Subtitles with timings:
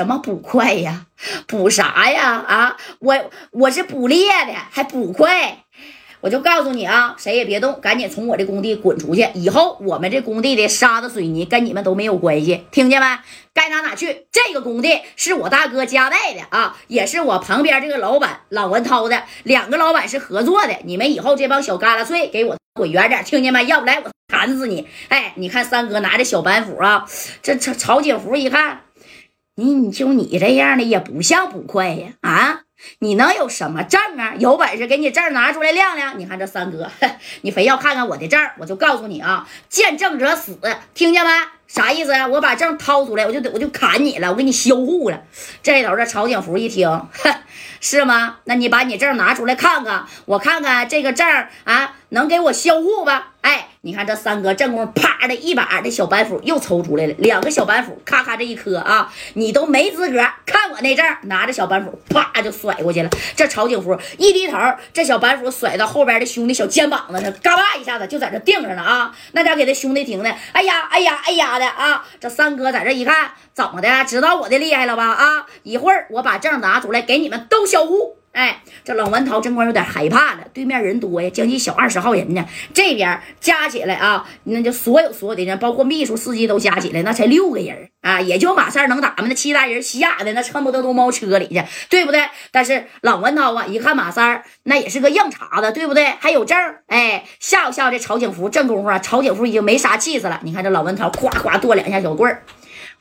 [0.00, 1.04] 什么捕快呀？
[1.46, 2.42] 捕啥呀？
[2.48, 5.58] 啊，我我是捕猎的，还捕快。
[6.22, 9.28] 我就告诉你啊，谁也别动，赶紧从我这工地滚出去。
[9.34, 13.18] 以后我们这工地的沙子、水泥跟你们都没有关系，听见没？
[13.52, 14.26] 该哪哪去。
[14.32, 20.74] 这个工地是我大哥家带的啊，也是我旁边这个老板老文涛的，两个老板是合作的。
[20.84, 23.66] 你们以后这帮小旮旯碎，给我滚远点，听见没？
[23.66, 24.88] 要不来我砍死你！
[25.08, 27.06] 哎，你看三哥拿着小板斧啊，
[27.42, 28.80] 这曹曹景福一看，
[29.60, 32.60] 你你就你这样的也不像捕快呀啊！
[33.00, 34.32] 你能有什么证啊？
[34.38, 36.18] 有本事给你证拿出来亮亮！
[36.18, 36.90] 你看这三哥，
[37.42, 40.58] 你非要看看我的证，我就告诉你啊，见证者死，
[40.94, 41.30] 听见没？
[41.66, 42.26] 啥意思啊？
[42.26, 45.22] 我把证掏出来，我就我就砍你了，我给你销户了。
[45.62, 47.06] 这头这曹景福一听，
[47.80, 48.38] 是吗？
[48.44, 51.28] 那你把你证拿出来看看，我看看这个证
[51.64, 53.29] 啊，能给我销户吧？
[53.82, 63.08] 你看这三哥正功啪的一把这小板斧又抽出来了，两个小板斧咔咔这一磕啊，你都没资格看我那证，拿着小板斧啪就甩过去了。
[63.34, 64.58] 这曹景福一低头，
[64.92, 69.16] 这小板斧甩到后边的兄弟小肩膀子上，嘎巴一下子就在这定上了啊！
[69.32, 72.04] 那家给他兄弟听的，哎呀哎呀哎呀的啊！
[72.20, 73.88] 这三哥在这一看，怎么的？
[74.04, 75.06] 知道我的厉害了吧？
[75.06, 75.46] 啊！
[75.62, 78.18] 一会儿我把证拿出来给你们都销户。
[78.32, 80.44] 哎，这老文涛真光有点害怕了。
[80.54, 82.44] 对面人多呀，将近小二十号人呢。
[82.72, 88.20] 这边加起来啊，那就所有所有的人，包括秘书、司机都加起来，那才六个人啊。
[88.20, 89.26] 也就马三能打吗？
[89.28, 92.28] 那其他人吓得那恨不得都猫车里去，对不对？
[92.52, 96.04] 但是老文涛啊，一看马三那也是个硬茬子，对不对？
[96.20, 98.48] 还有证哎，吓唬吓唬这曹景福。
[98.48, 100.40] 正功夫啊，曹景福已经没啥气势了。
[100.44, 102.44] 你看这老文涛，咵咵跺两下小棍儿。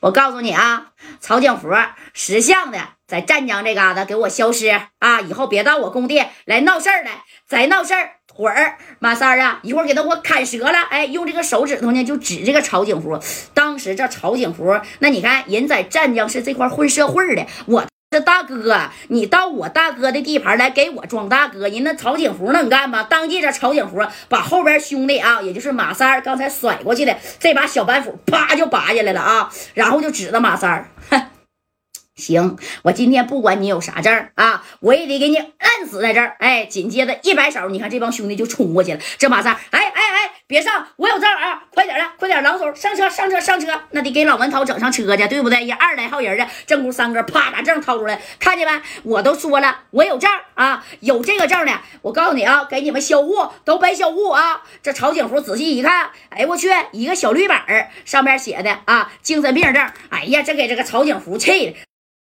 [0.00, 1.68] 我告诉你啊，曹景福
[2.14, 5.22] 识相的，在湛江这嘎达给我消失啊！
[5.22, 10.78] 以后别到我工地来闹事儿来，再闹事儿，腿儿马三儿啊，一会儿给他给我砍折了！
[10.90, 13.18] 哎，用这个手指头呢，就指这个曹景福。
[13.54, 17.86] 当时这曹景福，那你看人在湛江是这块混社会的，我。
[18.10, 23.02] 这大哥，你到我大哥的地盘来给我装大哥，人那曹景福能干吗？
[23.02, 31.22] 当即这曹景福把后边兄弟啊，也就是马三刚才甩过去的这把小板斧，啪就拔下来了啊，然后就指着马三儿，哼。
[32.18, 36.36] 行，我今天不管你有啥证啊，我也得给你摁死在这儿。
[36.40, 39.00] 哎，紧接着一摆手，你看这帮兄弟就冲过去了。
[39.16, 41.62] 这马三，哎哎哎，别上，我有证啊！
[41.72, 45.62] 快点的，快点，老总上车，上车，上车，那得给老文涛整上车去，对不对？
[45.64, 48.82] 也二十来号人的，正屋三哥啪把证掏出来，看见没？
[49.04, 54.62] 我都说了，我有证啊，有这个证的，我告诉你啊，给你们销户都白销户啊！
[54.82, 57.56] 这曹景福仔细一看，哎我去，一个小绿本
[58.04, 59.88] 上面写的啊，精神病证。
[60.08, 61.87] 哎呀，这给这个曹景福气的。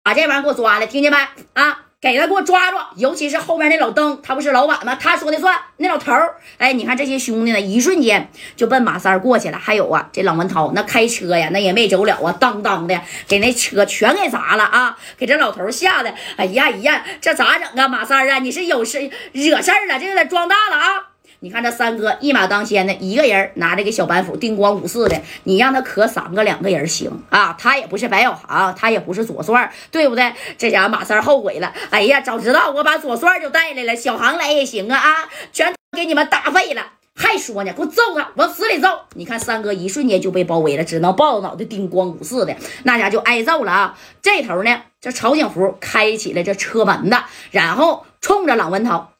[0.08, 1.19] 把这玩意儿给我抓了，听见没？
[1.52, 2.78] 啊，给他给我抓住！
[2.96, 4.94] 尤其是后面那老登，他不是老板吗？
[4.98, 5.54] 他说的算。
[5.76, 9.58] 那老头儿，哎，你看这些兄弟呢，一瞬间就奔马三过去了。
[9.58, 14.97] 还有啊，这老文涛那开车呀，那也没走了啊，当当的给那车全给砸了啊！
[15.18, 17.86] 给这老头吓得，哎呀呀，这咋整啊？
[17.86, 19.98] 马三啊，你是有事惹事儿了？
[20.00, 21.07] 这有点装大了啊！
[21.41, 27.54] 你看这三哥一马当先的，一个人拿着个小板斧，叮咣五四的，你让他磕三个两个人行啊？
[27.56, 30.32] 他也不是白小航，他也不是左帅，对不对？
[30.56, 35.28] 这家伙马三后悔了，哎呀，早知道我把左帅就带来了，小航来也行啊啊！
[35.53, 36.84] 全给你们打废了，
[37.15, 38.88] 还说呢，给我揍他，往死里揍！
[39.15, 43.97] 你看三哥一瞬间就被包围了，只能抱着脑袋叮咣五四的，那家就挨揍了啊！
[44.21, 47.16] 这头呢，这曹景福开起了这车门子，
[47.53, 49.12] 然后冲着朗文涛，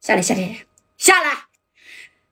[0.00, 0.20] 下来。
[0.20, 0.56] 下来！
[1.04, 1.36] 下来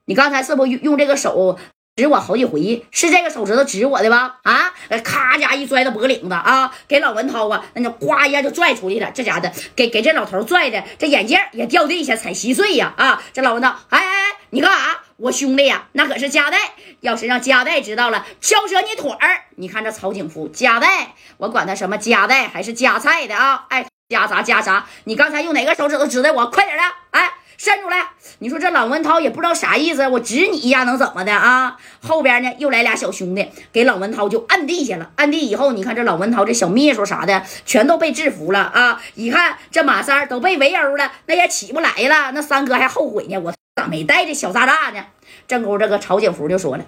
[0.06, 1.58] 你刚才是不用用这个手
[1.94, 2.86] 指我好几回？
[2.90, 4.38] 是这个手指头指我的吧？
[4.44, 4.72] 啊！
[5.04, 9.10] 咔家一拽到脖领子啊，给老文涛啊，那就呱一下就拽出去了。
[9.12, 12.94] 这家的给给这老头拽的，这眼镜也掉地下踩稀碎呀！
[12.96, 13.22] 啊！
[13.34, 15.00] 这老文涛，哎哎哎，你干啥？
[15.18, 16.56] 我兄弟呀，那可是加代，
[17.00, 19.44] 要是让加代知道了，敲折你腿儿！
[19.56, 23.66] 你看这曹景福，加代，我管他什么加代还是加菜的啊？
[23.68, 24.86] 哎，加啥加啥？
[25.04, 26.46] 你刚才用哪个手指头指的我？
[26.46, 26.82] 快点的！
[27.10, 27.32] 哎。
[27.62, 28.08] 伸出来！
[28.40, 31.76] 你说这老文涛也不知道啥意思，我指你一下能怎么的啊？
[32.02, 35.12] 后边呢又来俩小兄弟，给老文涛就按地下了。
[35.14, 39.00] 按地以后，你看这老文涛这小秘书啥的全都被制服了啊！
[39.14, 42.32] 一看这马三都被围殴了，那也起不来了。
[42.32, 45.06] 那三哥还后悔呢，我咋没带这小炸炸呢？
[45.46, 46.84] 正勾这个曹景福就说了：“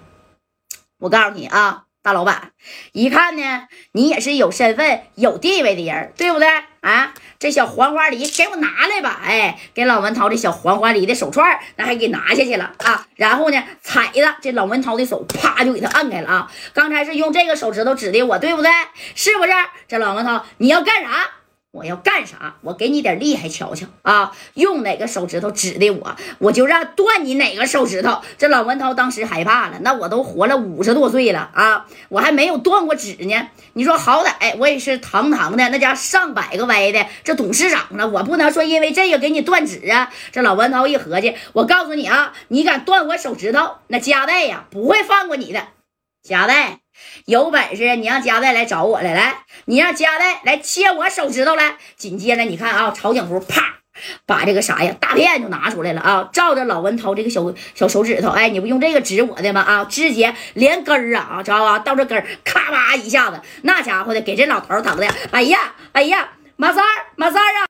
[0.99, 2.51] 我告诉你啊。”大老板，
[2.91, 3.63] 一看呢，
[3.93, 6.47] 你也是有身份、有地位的人，对不对
[6.81, 7.15] 啊？
[7.39, 9.19] 这小黄花梨给我拿来吧！
[9.25, 13.07] 哎，给老文涛这小黄花梨的手串，那还给拿下去了啊！
[13.15, 16.51] 然后呢，踩着这老文涛的手，啪就给他按开了啊！
[16.75, 18.69] 刚才是用这个手指头指的我，对不对？
[19.15, 19.51] 是不是？
[19.87, 21.09] 这老文涛，你要干啥？
[21.75, 22.55] 我要干啥？
[22.61, 24.31] 我给你点厉害瞧瞧啊！
[24.53, 28.21] 用哪个手指头指的我，我就让断你哪个手指头。
[28.37, 33.49] 这老文涛当时害怕了，那我都活了五十多岁了啊，我还没有断过指呢。
[33.73, 40.09] 你说好歹我也是堂堂的那家上百个歪的这董事长了，我不能说因为这个给你断指啊。
[40.31, 45.61] 这老文涛一合计，我告诉你啊，你敢断我手指头，那家代呀不会放过你的，
[46.25, 46.79] 夹代。
[47.25, 51.75] 有本事你让加代来找我来，来，你让加代来切我手指头来。
[51.97, 53.75] 紧接着你看啊，曹景福啪
[54.25, 59.61] 把这个啥呀大片就拿出来了啊，照着老文涛这个小小手指头，哎，你不用这个指我的吗？
[59.61, 61.79] 啊，直接连根儿啊啊，知道吧？
[61.79, 67.67] 到这根儿咔吧一下子，那家伙的给这老头疼的，哎呀哎呀，马三儿马三儿啊！